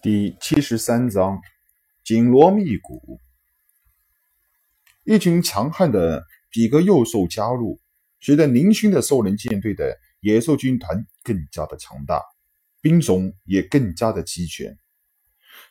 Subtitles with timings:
[0.00, 1.40] 第七十三章
[2.04, 3.20] 紧锣密鼓。
[5.04, 7.80] 一群强悍的比格幼兽加入，
[8.20, 12.22] 使得宁勋的兽人舰队的野兽军团更加的强大，
[12.80, 14.78] 兵种也更加的齐全。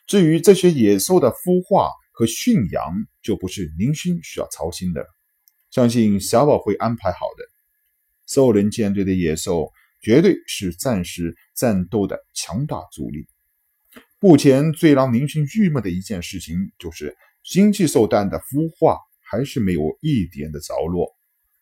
[0.06, 2.82] 至于这些野兽的孵化和驯养，
[3.22, 5.06] 就不是宁勋需要操心的，
[5.70, 7.44] 相信小宝会安排好的。
[8.26, 9.72] 兽人舰队的野兽
[10.02, 13.26] 绝对是暂时战斗的强大助力。
[14.20, 18.98] 目前最让林勋郁闷的一件事情，就是星际兽蛋的孵化
[19.30, 21.06] 还是没有一点的着落，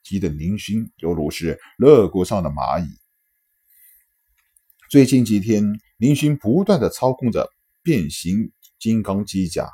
[0.02, 2.88] 急得林勋犹如是热锅上的蚂蚁。
[4.88, 7.50] 最近几天，林勋不断的操控着
[7.82, 9.68] 变形金刚机甲，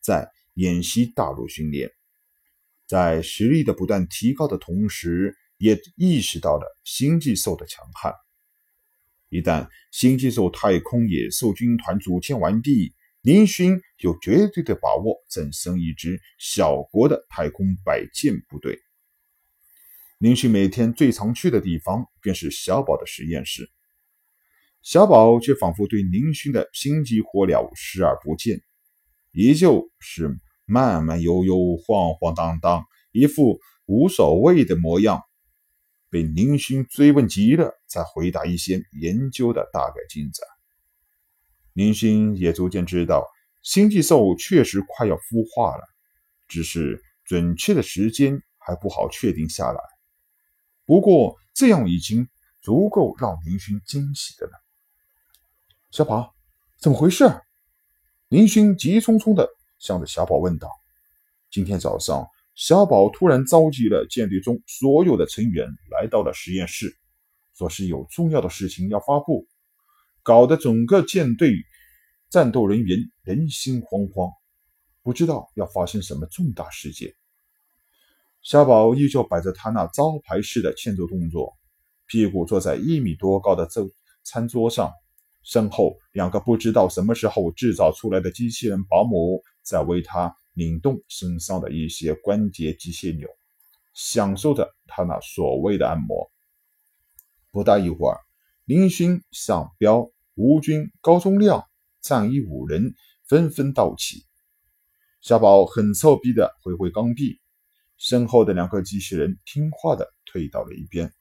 [0.00, 1.90] 在演习大陆训练，
[2.86, 8.14] 在实力的不断提高的同时，也意识到了星际兽的强悍。
[9.30, 18.78] 一旦星际兽太空野兽军团组建完毕，林勋有绝对的把握增生一支小国的太空摆件部队。
[20.18, 23.70] 林勋每天最常去的地方便是小宝的实验室，
[24.82, 28.60] 小宝却仿佛对林勋的心急火燎视而不见，
[29.30, 35.22] 依旧是慢慢悠悠、晃晃荡荡，一副无所谓的模样。
[36.10, 40.44] 被宁勋追问急了，才回答一些研究的大概进展。
[41.72, 43.24] 宁勋也逐渐知道，
[43.62, 45.84] 星际兽确实快要孵化了，
[46.48, 49.80] 只是准确的时间还不好确定下来。
[50.84, 52.28] 不过这样已经
[52.60, 54.52] 足够让宁勋惊喜的了。
[55.92, 56.34] 小宝，
[56.80, 57.24] 怎么回事？
[58.28, 60.68] 宁勋急匆匆地向着小宝问道
[61.52, 65.66] ：“今天早上。”小宝突然召集了舰队中所有的成员
[66.00, 66.96] 来到了实验室，
[67.54, 69.46] 说是有重要的事情要发布，
[70.22, 71.52] 搞得整个舰队
[72.30, 74.32] 战斗人员人心惶惶，
[75.02, 77.12] 不知道要发生什么重大事件。
[78.40, 81.54] 小宝依旧摆着他那招牌式的欠揍动作，
[82.06, 83.86] 屁股坐在一米多高的这
[84.24, 84.90] 餐桌上，
[85.42, 90.34] 身后两个不知道什么时候制造出来的机器人保姆在为他。
[90.54, 93.28] 拧动身上的一些关节机械钮，
[93.92, 96.30] 享受着他那所谓的按摩。
[97.50, 98.18] 不大一会儿，
[98.64, 101.64] 林勋、上彪、吴军、高宗亮、
[102.00, 102.94] 战衣五人
[103.26, 104.24] 纷纷到齐。
[105.20, 107.40] 小宝很臭逼的挥挥钢臂，
[107.96, 111.12] 身后的两个机器人听话的退到了一边。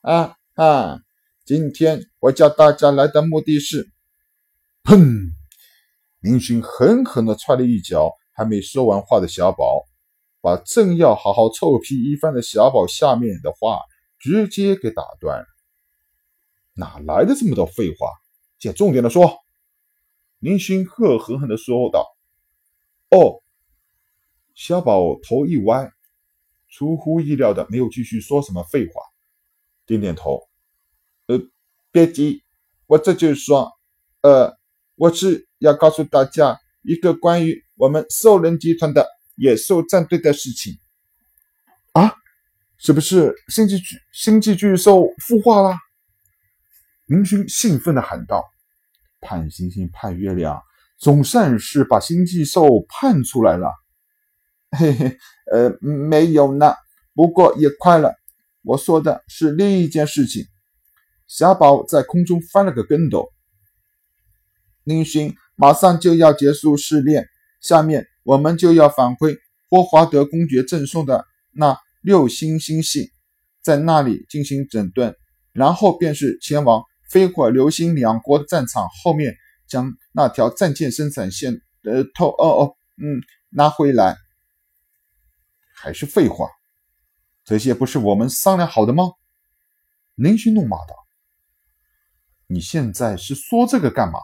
[0.00, 1.00] 啊啊！
[1.44, 3.90] 今天我叫大家来的目的是……
[4.84, 5.30] 砰！
[6.20, 8.16] 林勋狠狠的踹了一脚。
[8.32, 9.84] 还没说完话的小宝，
[10.40, 13.80] 把正要好好臭屁一番的小宝下面的话
[14.18, 15.46] 直接给打断了。
[16.74, 18.08] 哪来的这么多废话？
[18.58, 19.38] 先重点的说。
[20.38, 22.06] 林勋恶狠狠的说道
[23.10, 23.42] ：“哦。”
[24.54, 25.90] 小宝头一歪，
[26.68, 29.02] 出乎意料的没有继续说什么废话，
[29.86, 30.48] 点点头
[31.28, 31.38] ：“呃，
[31.90, 32.42] 别急，
[32.86, 33.70] 我这就说。
[34.22, 34.54] 呃，
[34.96, 39.08] 我是要告诉大家一个关于……”我们兽人集团的
[39.40, 40.78] 野兽战队的事情
[41.92, 42.12] 啊，
[42.76, 45.74] 是不是星际巨星际巨兽孵化了？
[47.06, 48.44] 明勋兴奋地喊道
[49.22, 50.60] ：“盼星星盼月亮，
[50.98, 53.72] 总算是把星际兽盼出来了。”
[54.76, 55.18] 嘿嘿，
[55.50, 56.74] 呃，没有呢，
[57.14, 58.14] 不过也快了。
[58.62, 60.44] 我说的是另一件事情。
[61.26, 63.32] 小宝在空中翻了个跟斗，
[64.84, 67.26] 明勋马上就要结束试炼。
[67.62, 69.36] 下面我们就要返回
[69.68, 73.10] 霍华德公爵赠送的那六星星系，
[73.62, 75.14] 在那里进行整顿，
[75.52, 79.34] 然后便是前往飞火流星两国的战场，后面
[79.66, 83.20] 将那条战舰生产线的偷哦哦嗯
[83.50, 84.16] 拿回来。
[85.74, 86.46] 还是废话，
[87.44, 89.04] 这些不是我们商量好的吗？
[90.14, 90.94] 林勋怒骂道
[92.46, 94.18] ：“你现在是说这个干嘛？”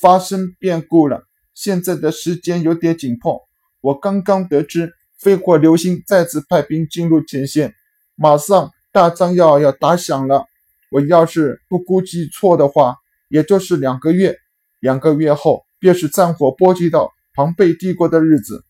[0.00, 3.46] 发生变故了，现在的时间有点紧迫。
[3.80, 7.74] 我刚刚得知飞火流星再次派兵进入前线，
[8.14, 10.46] 马上大战要要打响了。
[10.90, 12.96] 我要是不估计错的话，
[13.28, 14.38] 也就是两个月，
[14.80, 18.64] 两个月后便是战火波及到庞贝帝国的日子。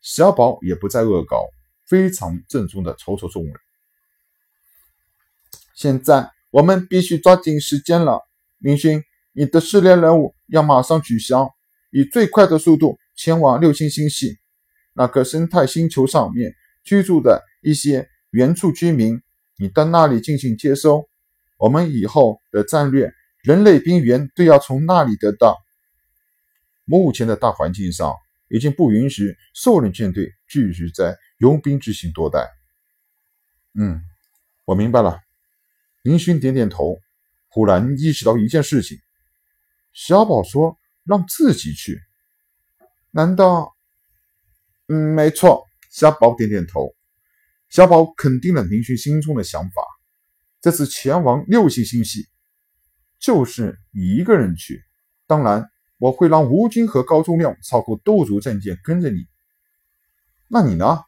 [0.00, 1.44] 小宝也不再恶搞，
[1.84, 3.54] 非常郑重地瞅瞅众人。
[5.74, 8.22] 现在我们必须抓紧时间了，
[8.58, 9.04] 明勋。
[9.38, 11.48] 你的试炼任务要马上取消，
[11.92, 14.36] 以最快的速度前往六星星系
[14.94, 16.52] 那颗生态星球上面
[16.82, 19.22] 居住的一些原处居民，
[19.56, 21.08] 你到那里进行接收。
[21.56, 23.12] 我们以后的战略
[23.44, 25.56] 人类兵源都要从那里得到。
[26.84, 28.16] 目前的大环境上，
[28.48, 32.44] 已经不允许兽人舰队继续在佣兵之行多待。
[33.78, 34.02] 嗯，
[34.64, 35.20] 我明白了。
[36.02, 36.98] 林勋点点头，
[37.46, 38.98] 忽然意识到一件事情：
[39.92, 42.00] 小宝说让自己去，
[43.10, 43.74] 难道？
[44.88, 45.64] 嗯，没错。
[45.90, 46.94] 小宝点点头。
[47.68, 49.82] 小宝肯定了林勋心中的想法。
[50.60, 52.26] 这次前往六星星系，
[53.18, 54.82] 就是你一个人去。
[55.26, 55.68] 当然，
[55.98, 59.26] 我会让吴军和高宗亮操控斗族战舰跟着你。
[60.48, 61.02] 那你呢？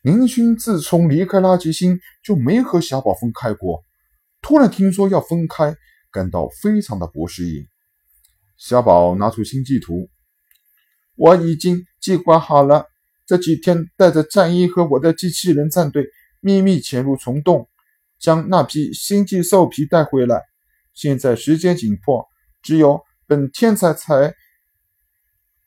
[0.00, 3.84] 林勋自从离开垃圾星就没和小宝分开过，
[4.40, 5.76] 突然听说要分开，
[6.10, 7.68] 感到非常的不适应。
[8.62, 10.08] 小宝拿出星际图，
[11.16, 12.86] 我已经计划好了，
[13.26, 16.06] 这几天带着战衣和我的机器人战队
[16.38, 17.68] 秘密潜入虫洞。
[18.20, 20.44] 将那批星际兽皮带回来。
[20.94, 22.24] 现在时间紧迫，
[22.62, 24.32] 只有本天才才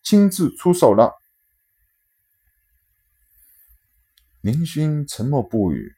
[0.01, 1.11] 亲自出手了。
[4.39, 5.91] 林勋沉默不语。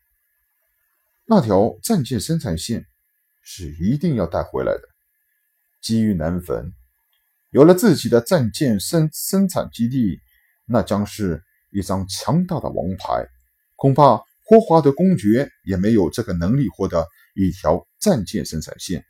[1.26, 2.88] 那条战舰生产线
[3.44, 4.82] 是一定要带回来的。
[5.80, 6.74] 机遇难逢，
[7.58, 10.20] 有了自己的战舰生生产基地，
[10.68, 13.28] 那将是一张强大的王牌。
[13.76, 14.22] 恐怕。
[14.50, 17.06] 霍华德公爵也没有这个能力获得
[17.36, 19.04] 一条战舰生产线。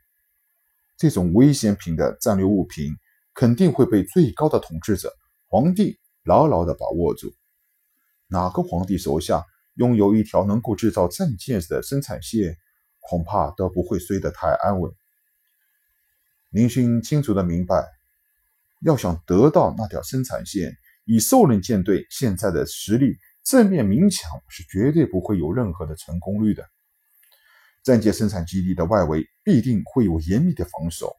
[0.97, 2.91] 这种危险品的战略物品
[3.35, 5.13] 肯定会被最高的统治者
[5.45, 7.31] 皇帝牢牢地把握住。
[8.25, 9.45] 哪个皇帝手下
[9.75, 12.57] 拥有一条能够制造战舰的生产线，
[12.99, 14.91] 恐怕都不会睡得太安稳。
[16.49, 17.85] 林勋清楚地明白，
[18.81, 20.75] 要想得到那条生产线，
[21.05, 23.17] 以兽人舰队现在的实力。
[23.43, 26.65] 正面明抢是绝对不会有任何的成功率的。
[27.81, 31.15] 战舰生产基地的外围必定会有严密的防守。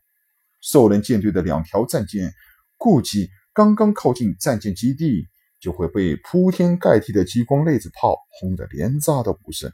[0.60, 2.30] 兽人舰队的两条战舰，
[2.76, 5.26] 估计刚刚靠近战舰基地，
[5.58, 9.72] 就会被铺天盖地的激光粒子炮轰得连渣都不剩。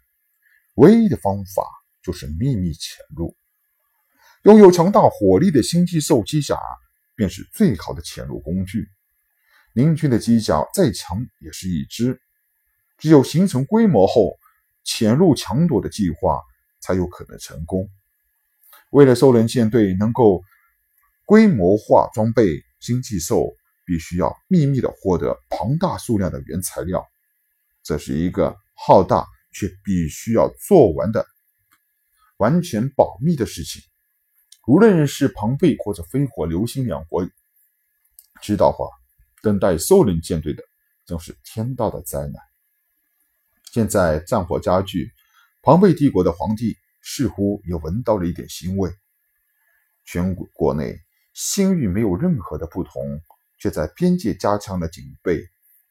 [0.75, 1.65] 唯一的方法
[2.05, 3.37] 就是秘密潜入。
[4.45, 6.57] 拥有强大火力的星际兽机甲，
[7.15, 8.89] 便是最好的潜入工具。
[9.73, 12.21] 明军的机甲再强，也是一支。
[12.97, 14.39] 只有形成规模后，
[14.85, 16.41] 潜入抢夺的计划
[16.81, 17.89] 才有可能成功。
[18.91, 20.45] 为了兽人舰队能够
[21.27, 27.05] 规模化装备星际兽，必须要秘密的获得庞大数量的原材料，
[27.83, 31.27] 这是一个浩大却必须要做完的
[32.37, 33.83] 完全保密的事情。
[34.67, 37.29] 无论是庞贝或者飞火流星两国
[38.41, 38.89] 知道话，
[39.43, 40.63] 等待兽人舰队的
[41.07, 42.35] 将是天大的灾难。
[43.73, 45.13] 现在战火加剧，
[45.63, 48.91] 庞贝帝国的皇帝似乎也闻到了一点腥味。
[50.07, 50.99] 全国国内
[51.35, 53.21] 星域没有任何的不同，
[53.59, 55.43] 却在边界加强了警备，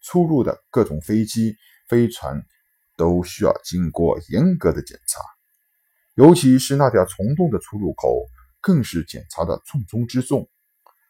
[0.02, 1.56] 出入的各种飞机、
[1.88, 2.44] 飞船
[2.98, 5.22] 都需要经过严格的检查，
[6.16, 8.25] 尤其是那条虫洞的出入口，
[8.63, 10.50] 更是检查的重中之重。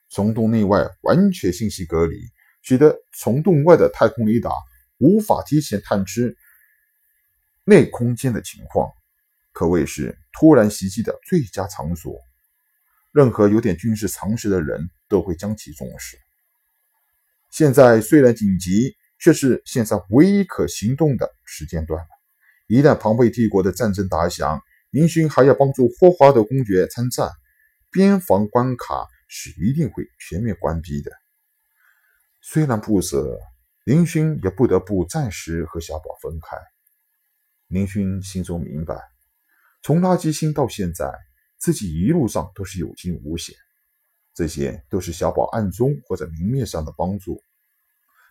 [0.09, 2.17] 虫洞内外完全信息隔离，
[2.61, 4.51] 使得虫洞外的太空雷达
[4.97, 6.35] 无法提前探知。
[7.63, 8.91] 内空间的情况
[9.53, 12.19] 可谓是突然袭击的最佳场所，
[13.11, 16.17] 任何有点军事常识的人都会将其重视。
[17.51, 22.09] 现在虽然紧急，却是现在唯一可行动的时间段了。
[22.67, 27.31] 一旦庞贝帝国的战争打响，林勋还要帮助霍华德公爵参战，
[27.93, 31.11] 边防关卡是一定会全面关闭的。
[32.41, 33.39] 虽然不舍，
[33.85, 36.57] 林勋也不得不暂时和小宝分开。
[37.67, 38.99] 林勋心中明白，
[39.81, 41.13] 从垃圾星到现在，
[41.57, 43.55] 自己一路上都是有惊无险，
[44.33, 47.41] 这些都是小宝暗中或者明面上的帮助。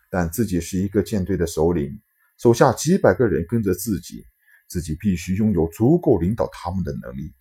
[0.09, 1.99] 但自己是一个舰队的首领，
[2.37, 4.23] 手下几百个人跟着自己，
[4.67, 7.33] 自己必须拥有足够领导他们的能力。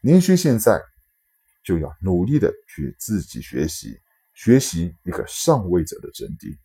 [0.00, 0.82] 林勋现在
[1.62, 4.00] 就要努力的去自己学习，
[4.34, 6.58] 学习一个上位者的真谛。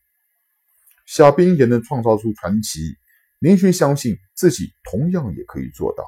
[1.05, 2.97] 小兵也能创造出传奇。
[3.39, 6.03] 林勋相信自己同样也可以做到。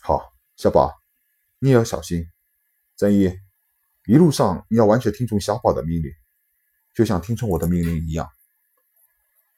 [0.00, 0.94] 好，小宝，
[1.58, 2.24] 你也要小心。
[2.96, 3.28] 正义，
[4.06, 6.12] 一路上你要完全听从小宝的命令，
[6.94, 8.28] 就像听从我的命令一样。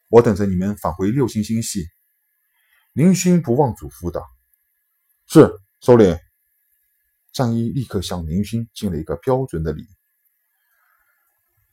[0.09, 1.87] 我等着你们返回六星星系。
[2.95, 4.25] 林勋不忘嘱咐道
[5.29, 6.19] ：“是，首领。”
[7.35, 9.87] 战衣立刻向林勋敬了一个标准的礼。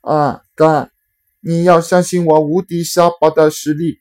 [0.02, 0.90] 啊，哥，
[1.40, 4.00] 你要相信我无敌小宝的实力。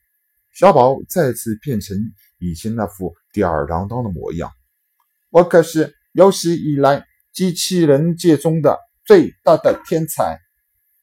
[0.52, 1.96] 小宝再次变成
[2.40, 4.52] 以前那副吊儿郎当的模样。
[5.30, 10.40] 我可是有史以来机器人界中的最大的天才。